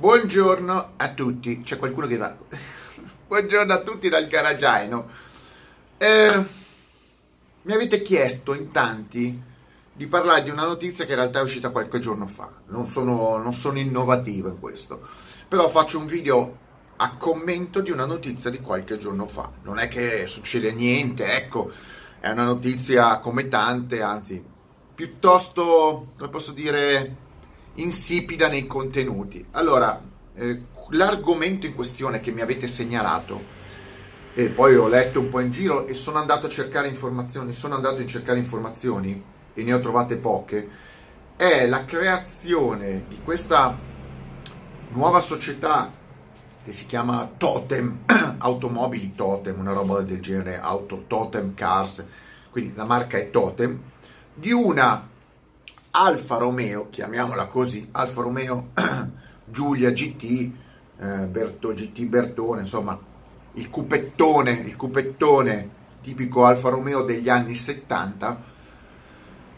[0.00, 2.32] Buongiorno a tutti, c'è qualcuno che va.
[3.26, 5.08] Buongiorno a tutti dal garagiaino.
[5.98, 6.44] Eh,
[7.62, 9.42] mi avete chiesto in tanti
[9.92, 12.48] di parlare di una notizia che in realtà è uscita qualche giorno fa.
[12.68, 15.04] Non sono, non sono innovativo in questo,
[15.48, 16.56] però faccio un video
[16.94, 19.50] a commento di una notizia di qualche giorno fa.
[19.64, 21.72] Non è che succede niente, ecco,
[22.20, 24.40] è una notizia come tante, anzi,
[24.94, 27.26] piuttosto, come posso dire,
[27.78, 29.44] insipida nei contenuti.
[29.52, 30.00] Allora,
[30.34, 33.56] eh, l'argomento in questione che mi avete segnalato,
[34.34, 37.74] e poi ho letto un po' in giro e sono andato a cercare informazioni, sono
[37.74, 39.20] andato a cercare informazioni
[39.52, 40.68] e ne ho trovate poche,
[41.36, 43.76] è la creazione di questa
[44.90, 45.92] nuova società
[46.64, 48.00] che si chiama Totem,
[48.38, 52.06] automobili Totem, una roba del genere, auto Totem Cars,
[52.50, 53.80] quindi la marca è Totem,
[54.34, 55.07] di una
[55.90, 58.70] Alfa Romeo, chiamiamola così, Alfa Romeo
[59.44, 60.50] Giulia GT,
[61.00, 62.98] eh, Berto, GT Bertone, insomma
[63.54, 68.42] il cupettone, il cupettone tipico Alfa Romeo degli anni 70,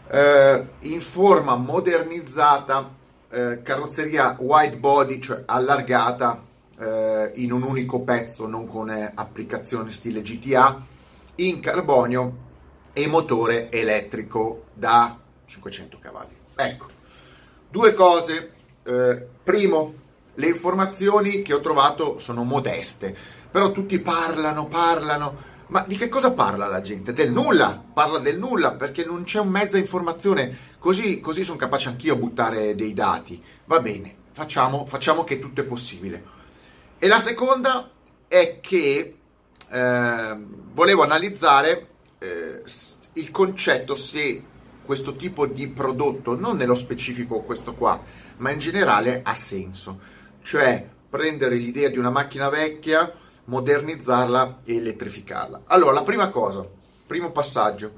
[0.09, 2.89] eh, in forma modernizzata,
[3.29, 6.43] eh, carrozzeria wide body, cioè allargata
[6.77, 10.81] eh, in un unico pezzo, non con eh, applicazione stile GTA,
[11.35, 12.49] in carbonio
[12.93, 15.20] e motore elettrico da
[15.51, 16.35] 500 cavalli.
[16.55, 16.87] Ecco,
[17.69, 18.53] due cose.
[18.83, 19.93] Eh, primo,
[20.35, 23.15] le informazioni che ho trovato sono modeste,
[23.51, 25.49] però tutti parlano, parlano.
[25.67, 27.13] Ma di che cosa parla la gente?
[27.13, 30.69] Del nulla, parla del nulla perché non c'è un mezza informazione.
[30.79, 33.41] Così, così sono capace anch'io a buttare dei dati.
[33.65, 36.39] Va bene, facciamo, facciamo che tutto è possibile.
[36.97, 37.89] E la seconda
[38.27, 39.17] è che
[39.69, 40.37] eh,
[40.73, 41.87] volevo analizzare
[42.19, 42.63] eh,
[43.13, 44.43] il concetto se
[44.85, 48.01] questo tipo di prodotto, non nello specifico questo qua,
[48.37, 49.99] ma in generale ha senso.
[50.43, 53.13] Cioè prendere l'idea di una macchina vecchia,
[53.45, 55.63] modernizzarla e elettrificarla.
[55.65, 56.65] Allora, la prima cosa,
[57.05, 57.93] primo passaggio,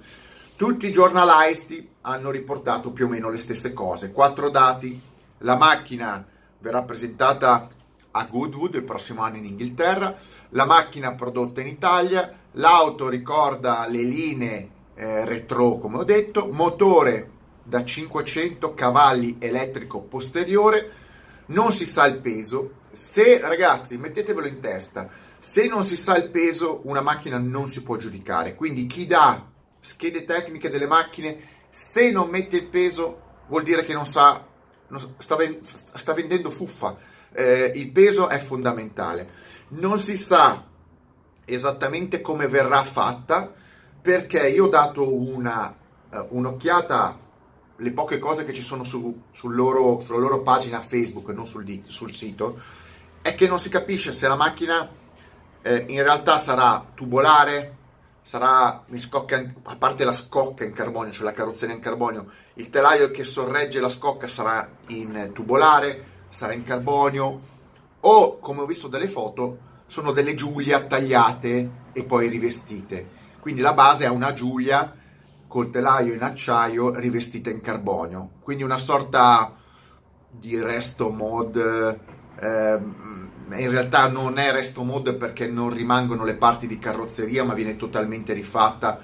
[0.56, 4.12] tutti i giornalisti hanno riportato più o meno le stesse cose.
[4.12, 5.00] Quattro dati,
[5.40, 6.26] la macchina
[6.60, 7.70] verrà presentata
[8.12, 10.16] a Goodwood il prossimo anno in Inghilterra,
[10.50, 17.30] la macchina prodotta in Italia, l'auto ricorda le linee eh, retro, come ho detto, motore
[17.64, 20.92] da 500 cavalli elettrico posteriore,
[21.48, 22.82] non si sa il peso.
[22.92, 25.10] Se ragazzi, mettetevelo in testa,
[25.40, 28.56] se non si sa il peso, una macchina non si può giudicare.
[28.56, 29.50] Quindi chi dà
[29.80, 31.38] schede tecniche delle macchine,
[31.70, 34.46] se non mette il peso, vuol dire che non sa,
[34.88, 36.98] non, sta, sta, vendendo fuffa.
[37.34, 39.30] Eh, il peso è fondamentale.
[39.70, 40.66] Non si sa
[41.46, 43.54] esattamente come verrà fatta
[44.04, 45.74] perché io ho dato una,
[46.10, 47.18] uh, un'occhiata
[47.78, 51.84] le poche cose che ci sono su, sul loro, sulla loro pagina Facebook, non sul,
[51.88, 52.60] sul, sito,
[53.22, 54.90] è che non si capisce se la macchina
[55.62, 57.78] eh, in realtà sarà tubolare,
[58.22, 62.70] sarà in scocca, a parte la scocca in carbonio, cioè la carrozzeria in carbonio, il
[62.70, 67.42] telaio che sorregge la scocca sarà in tubolare, sarà in carbonio,
[68.02, 73.74] o come ho visto dalle foto, sono delle giulia tagliate e poi rivestite quindi la
[73.74, 74.96] base è una giulia
[75.50, 79.54] col telaio in acciaio rivestita in carbonio, quindi una sorta
[80.30, 81.58] di resto mod.
[82.40, 82.82] Eh,
[83.56, 87.76] in realtà non è resto mod perché non rimangono le parti di carrozzeria, ma viene
[87.76, 89.02] totalmente rifatta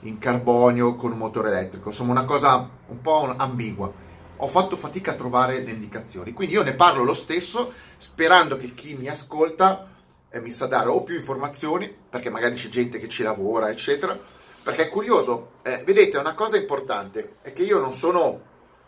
[0.00, 1.88] in carbonio con un motore elettrico.
[1.88, 3.90] Insomma, una cosa un po' ambigua.
[4.36, 8.74] Ho fatto fatica a trovare le indicazioni, quindi io ne parlo lo stesso, sperando che
[8.74, 9.96] chi mi ascolta
[10.40, 14.18] mi sa dare o più informazioni, perché magari c'è gente che ci lavora, eccetera,
[14.62, 15.52] perché è curioso.
[15.62, 18.40] Eh, vedete, una cosa importante è che io non sono,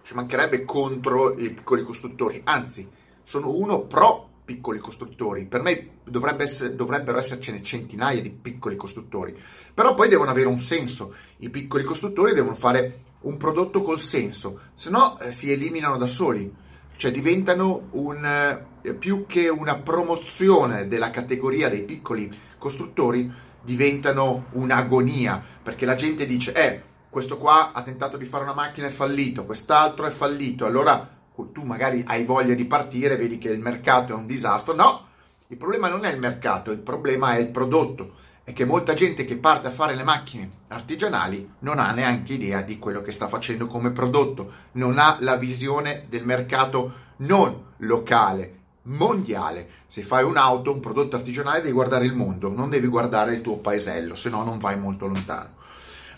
[0.03, 2.89] ci mancherebbe contro i piccoli costruttori, anzi,
[3.23, 5.47] sono uno pro piccoli costruttori.
[5.47, 9.37] Per me dovrebbe essere, dovrebbero essercene centinaia di piccoli costruttori,
[9.73, 11.15] però poi devono avere un senso.
[11.39, 16.07] I piccoli costruttori devono fare un prodotto col senso, se no eh, si eliminano da
[16.07, 16.69] soli
[17.01, 18.67] cioè diventano un, eh,
[18.99, 23.33] più che una promozione della categoria dei piccoli costruttori,
[23.63, 28.87] diventano un'agonia, perché la gente dice, eh, questo qua ha tentato di fare una macchina
[28.87, 31.19] e è fallito, quest'altro è fallito, allora
[31.53, 34.75] tu magari hai voglia di partire, vedi che il mercato è un disastro.
[34.75, 35.07] No,
[35.49, 39.25] il problema non è il mercato, il problema è il prodotto è che molta gente
[39.25, 43.29] che parte a fare le macchine artigianali non ha neanche idea di quello che sta
[43.29, 49.69] facendo come prodotto, non ha la visione del mercato non locale, mondiale.
[49.87, 53.59] Se fai un'auto, un prodotto artigianale, devi guardare il mondo, non devi guardare il tuo
[53.59, 55.59] paesello, se no non vai molto lontano.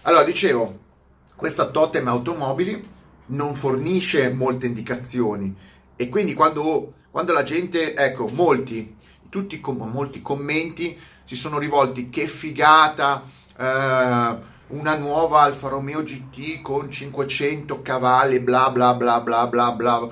[0.03, 0.79] Allora, dicevo,
[1.37, 5.57] questa Totem Automobili non fornisce molte indicazioni
[5.97, 8.97] E quindi quando, quando la gente, ecco, molti,
[9.29, 13.23] tutti com- molti commenti si sono rivolti, che figata,
[13.57, 14.37] eh,
[14.69, 20.09] una nuova Alfa Romeo GT con 500 cavalli, bla bla bla bla bla bla, eh,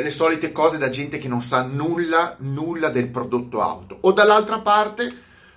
[0.00, 3.98] le solite cose da gente che non sa nulla, nulla del prodotto auto.
[4.00, 5.10] O dall'altra parte,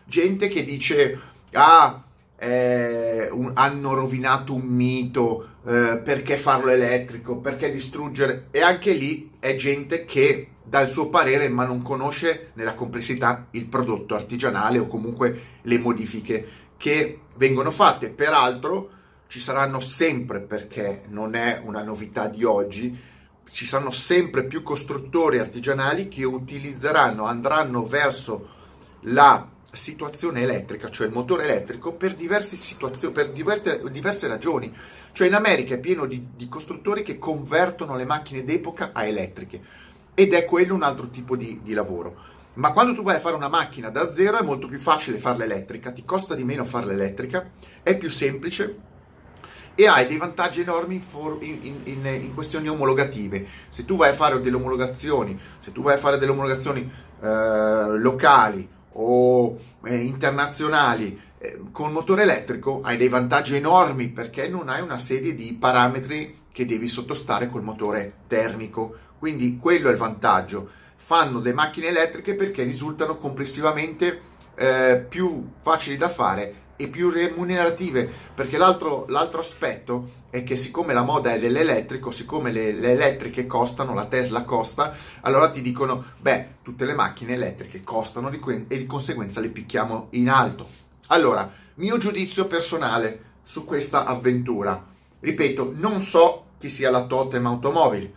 [0.04, 1.20] gente che dice,
[1.54, 2.04] ah,
[2.38, 9.32] eh, un, hanno rovinato un mito, eh, perché farlo elettrico, perché distruggere, e anche lì
[9.40, 14.80] è gente che dà il suo parere ma non conosce nella complessità il prodotto artigianale
[14.80, 16.48] o comunque le modifiche
[16.78, 18.10] che vengono fatte.
[18.10, 18.90] Peraltro
[19.28, 22.98] ci saranno sempre, perché non è una novità di oggi,
[23.52, 28.50] ci saranno sempre più costruttori artigianali che utilizzeranno, andranno verso
[29.02, 34.74] la situazione elettrica, cioè il motore elettrico, per diverse situazioni, per diverse, diverse ragioni.
[35.12, 39.62] Cioè in America è pieno di, di, costruttori che convertono le macchine d'epoca a elettriche
[40.14, 42.34] ed è quello un altro tipo di, di lavoro.
[42.56, 45.44] Ma quando tu vai a fare una macchina da zero è molto più facile farla
[45.44, 47.52] elettrica, ti costa di meno farla elettrica,
[47.84, 48.94] è più semplice
[49.76, 51.04] e hai dei vantaggi enormi
[51.42, 53.46] in, in, in, in, questioni omologative.
[53.70, 56.90] Se tu vai a fare delle omologazioni, se tu vai a fare delle omologazioni
[57.22, 64.70] eh, locali o eh, internazionali eh, con motore elettrico, hai dei vantaggi enormi perché non
[64.70, 68.96] hai una serie di parametri che devi sottostare col motore termico.
[69.20, 70.70] Quindi quello è il vantaggio
[71.06, 74.22] fanno le macchine elettriche perché risultano complessivamente
[74.56, 80.94] eh, più facili da fare e più remunerative perché l'altro, l'altro, aspetto è che siccome
[80.94, 86.04] la moda è dell'elettrico siccome le, le, elettriche costano la Tesla costa allora ti dicono
[86.20, 90.68] beh tutte le macchine elettriche costano di que- e di conseguenza le picchiamo in alto.
[91.08, 94.94] Allora mio giudizio personale su questa avventura.
[95.20, 98.14] Ripeto non so chi sia la Totem Automobili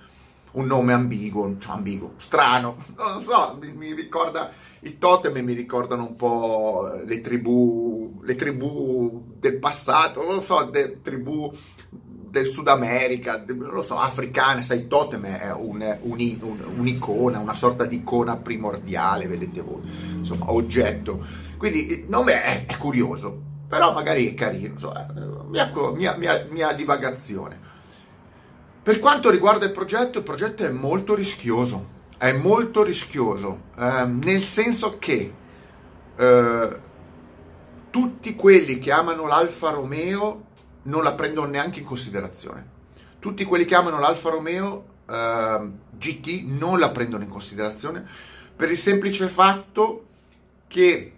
[0.53, 4.51] un nome ambiguo, cioè ambiguo, strano, non lo so, mi, mi, ricorda
[4.81, 10.69] i totem mi ricordano un po' le tribù, le tribù del passato, non lo so,
[10.71, 11.53] le tribù
[12.31, 17.39] del Sud America, non lo so, africane, sai, il totem è un, un, un, un'icona,
[17.39, 19.81] una sorta di icona primordiale, vedete voi,
[20.17, 21.25] insomma, oggetto.
[21.57, 25.07] Quindi il nome è, è curioso, però magari è carino, insomma,
[25.49, 27.67] mia, mia, mia, mia divagazione.
[28.89, 34.41] Per quanto riguarda il progetto, il progetto è molto rischioso, è molto rischioso, eh, nel
[34.41, 35.31] senso che
[36.17, 36.81] eh,
[37.91, 40.47] tutti quelli che amano l'Alfa Romeo
[40.85, 42.67] non la prendono neanche in considerazione.
[43.19, 48.07] Tutti quelli che amano l'Alfa Romeo eh, GT non la prendono in considerazione
[48.57, 50.07] per il semplice fatto
[50.67, 51.13] che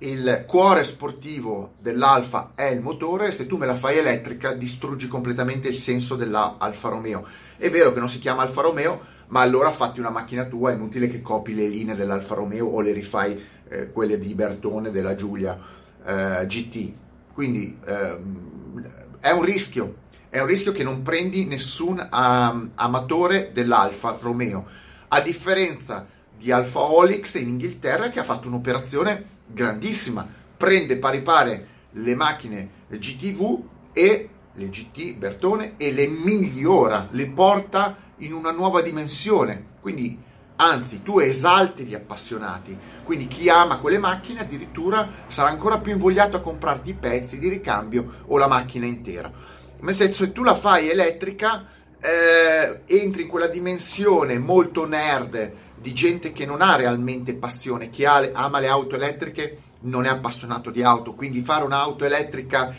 [0.00, 5.68] il cuore sportivo dell'Alfa è il motore se tu me la fai elettrica distruggi completamente
[5.68, 7.26] il senso dell'Alfa Romeo.
[7.56, 10.74] È vero che non si chiama Alfa Romeo, ma allora fatti una macchina tua, è
[10.74, 13.38] inutile che copi le linee dell'Alfa Romeo o le rifai
[13.68, 15.58] eh, quelle di Bertone, della Giulia
[16.04, 16.92] eh, GT.
[17.34, 19.96] Quindi ehm, è un rischio,
[20.30, 24.64] è un rischio che non prendi nessun um, amatore dell'Alfa Romeo,
[25.08, 26.06] a differenza
[26.38, 30.26] di Alfa Olix in Inghilterra che ha fatto un'operazione grandissima,
[30.56, 33.62] prende pari pari le macchine GTV
[33.92, 39.68] e le GT Bertone e le migliora, le porta in una nuova dimensione.
[39.80, 40.18] Quindi,
[40.56, 42.76] anzi, tu esalti gli appassionati.
[43.04, 47.48] Quindi chi ama quelle macchine addirittura sarà ancora più invogliato a comprarti i pezzi di
[47.48, 49.32] ricambio o la macchina intera.
[49.80, 51.66] Nel senso, se tu la fai elettrica,
[52.00, 58.04] eh, entri in quella dimensione molto nerd di gente che non ha realmente passione, chi
[58.04, 62.74] ha, ama le auto elettriche non è appassionato di auto, quindi fare un'auto elettrica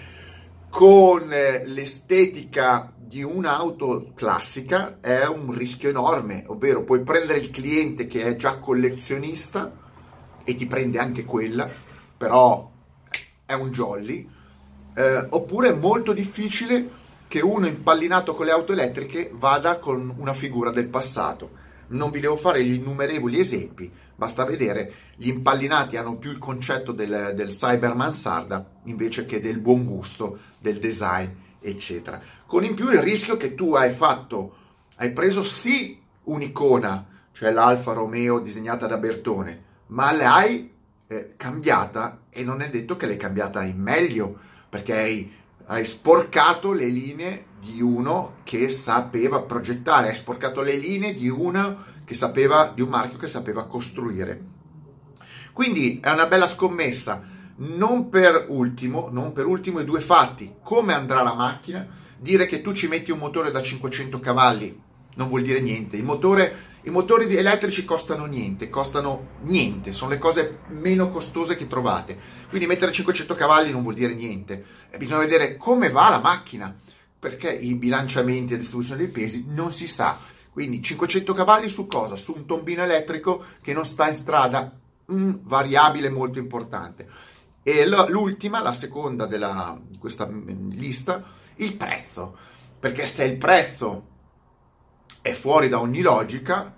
[0.70, 8.05] con eh, l'estetica di un'auto classica è un rischio enorme, ovvero puoi prendere il cliente
[8.05, 9.72] che è già collezionista
[10.43, 11.67] e ti prende anche quella,
[12.15, 12.70] però
[13.46, 14.29] è un jolly,
[14.93, 20.34] eh, oppure è molto difficile che uno impallinato con le auto elettriche vada con una
[20.34, 26.17] figura del passato non vi devo fare gli innumerevoli esempi, basta vedere, gli impallinati hanno
[26.17, 31.29] più il concetto del, del cyber mansarda invece che del buon gusto, del design,
[31.60, 32.21] eccetera.
[32.45, 34.55] Con in più il rischio che tu hai fatto,
[34.98, 40.71] hai preso sì un'icona, cioè l'Alfa Romeo disegnata da Bertone, ma l'hai
[41.07, 44.38] eh, cambiata e non è detto che l'hai cambiata in meglio,
[44.69, 45.33] perché hai,
[45.65, 51.89] hai sporcato le linee di uno che sapeva progettare, hai sporcato le linee di uno
[52.03, 54.41] che sapeva, di un marchio che sapeva costruire.
[55.53, 57.22] Quindi è una bella scommessa.
[57.58, 61.88] Non per ultimo, non per ultimo i due fatti, come andrà la macchina,
[62.18, 64.82] dire che tu ci metti un motore da 500 cavalli
[65.15, 65.98] non vuol dire niente.
[65.98, 71.68] Il motore, I motori elettrici costano niente, costano niente, sono le cose meno costose che
[71.68, 72.18] trovate.
[72.50, 74.65] Quindi mettere 500 cavalli non vuol dire niente.
[74.89, 76.75] E bisogna vedere come va la macchina,
[77.20, 80.18] perché i bilanciamenti e la distribuzione dei pesi non si sa.
[80.51, 82.15] Quindi 500 cavalli su cosa?
[82.15, 84.75] Su un tombino elettrico che non sta in strada,
[85.12, 87.08] mm, variabile molto importante.
[87.63, 91.24] E l'ultima, la seconda della, di questa lista,
[91.58, 92.36] il prezzo.
[92.80, 94.08] Perché se il prezzo
[95.22, 96.74] è fuori da ogni logica,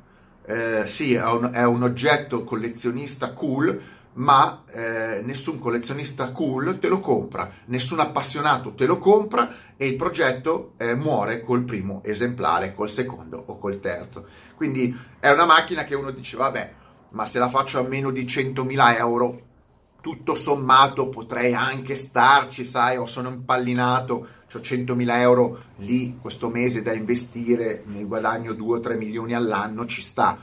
[0.45, 3.81] eh, sì, è un, è un, oggetto collezionista cool,
[4.13, 9.95] ma eh, nessun collezionista cool te lo compra, nessun appassionato te lo compra e il
[9.95, 14.27] progetto eh, muore col primo esemplare, col secondo o col terzo.
[14.55, 16.73] Quindi è una macchina che uno dice, vabbè,
[17.09, 19.41] ma se la faccio a meno di 100.000 euro
[20.03, 26.81] tutto sommato potrei anche starci, sai, o sono impallinato, ho 100.000 euro lì questo mese
[26.81, 30.37] da investire, ne guadagno 2-3 milioni all'anno, ci sta,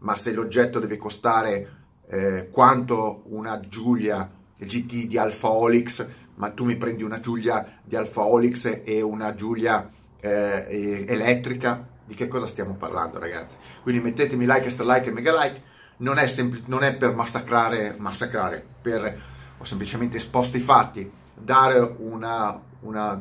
[0.00, 6.66] ma se l'oggetto deve costare eh, quanto una Giulia GT di Alfa Olix, ma tu
[6.66, 12.46] mi prendi una Giulia di Alfa Olix e una Giulia eh, elettrica, di che cosa
[12.46, 13.56] stiamo parlando ragazzi?
[13.82, 15.62] Quindi mettetemi like, extra like e mega like
[15.98, 19.20] non è, sempl- non è per massacrare, massacrare, per
[19.58, 23.20] ho semplicemente esposto i fatti, dare una, una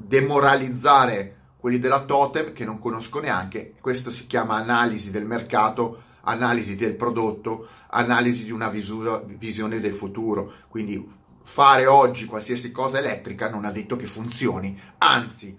[0.00, 3.74] demoralizzare quelli della totem che non conosco neanche.
[3.80, 9.92] Questo si chiama analisi del mercato, analisi del prodotto, analisi di una visura, visione del
[9.92, 10.52] futuro.
[10.68, 15.56] Quindi fare oggi qualsiasi cosa elettrica non ha detto che funzioni, anzi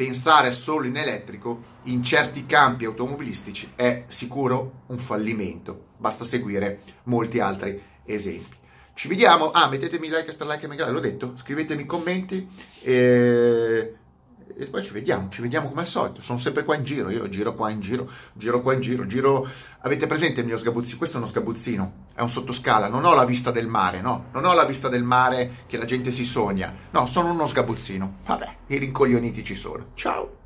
[0.00, 5.88] pensare solo in elettrico in certi campi automobilistici è sicuro un fallimento.
[5.98, 8.56] Basta seguire molti altri esempi.
[8.94, 9.50] Ci vediamo.
[9.50, 11.34] Ah, mettetemi like, star like e mega, l'ho detto.
[11.36, 12.48] Scrivetemi commenti.
[12.80, 13.96] E
[14.60, 16.20] e poi ci vediamo, ci vediamo come al solito.
[16.20, 19.48] Sono sempre qua in giro, io giro qua in giro, giro qua in giro, giro.
[19.80, 20.98] Avete presente il mio sgabuzzino?
[20.98, 24.26] Questo è uno sgabuzzino, è un sottoscala, non ho la vista del mare, no?
[24.32, 26.74] Non ho la vista del mare che la gente si sogna.
[26.90, 28.18] No, sono uno sgabuzzino.
[28.26, 29.86] Vabbè, i rincoglioniti ci sono.
[29.94, 30.39] Ciao!